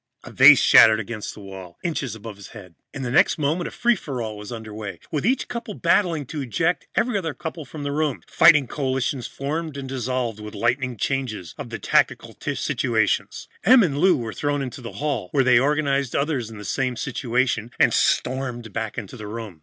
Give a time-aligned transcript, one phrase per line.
[0.23, 2.73] A vase shattered against the wall, inches above his head.
[2.91, 6.25] In the next moment, a free for all was under way, with each couple battling
[6.25, 8.23] to eject every other couple from the room.
[8.25, 13.27] Fighting coalitions formed and dissolved with the lightning changes of the tactical situation.
[13.63, 16.95] Em and Lou were thrown into the hall, where they organized others in the same
[16.95, 19.59] situation, and stormed back into the room.